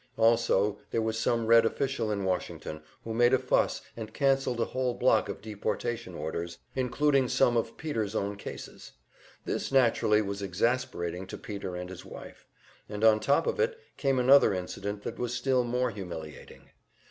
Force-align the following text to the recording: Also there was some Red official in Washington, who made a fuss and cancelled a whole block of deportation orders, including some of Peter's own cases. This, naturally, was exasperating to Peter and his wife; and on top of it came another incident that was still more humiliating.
Also 0.17 0.79
there 0.89 1.01
was 1.03 1.15
some 1.19 1.45
Red 1.45 1.63
official 1.63 2.11
in 2.11 2.23
Washington, 2.23 2.81
who 3.03 3.13
made 3.13 3.35
a 3.35 3.37
fuss 3.37 3.83
and 3.95 4.11
cancelled 4.15 4.59
a 4.59 4.65
whole 4.65 4.95
block 4.95 5.29
of 5.29 5.43
deportation 5.43 6.15
orders, 6.15 6.57
including 6.75 7.27
some 7.29 7.55
of 7.55 7.77
Peter's 7.77 8.15
own 8.15 8.35
cases. 8.35 8.93
This, 9.45 9.71
naturally, 9.71 10.23
was 10.23 10.41
exasperating 10.41 11.27
to 11.27 11.37
Peter 11.37 11.75
and 11.75 11.87
his 11.87 12.03
wife; 12.03 12.47
and 12.89 13.03
on 13.03 13.19
top 13.19 13.45
of 13.45 13.59
it 13.59 13.77
came 13.95 14.17
another 14.17 14.55
incident 14.55 15.03
that 15.03 15.19
was 15.19 15.35
still 15.35 15.63
more 15.63 15.91
humiliating. 15.91 16.71